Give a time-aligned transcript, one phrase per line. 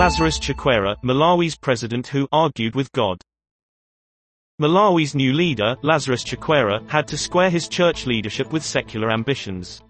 [0.00, 3.20] Lazarus Chakwera, Malawi's president who argued with God.
[4.58, 9.82] Malawi's new leader, Lazarus Chakwera, had to square his church leadership with secular ambitions.